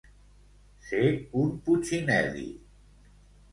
Ser 0.85 1.11
un 1.43 1.53
putxinel·li. 1.69 2.49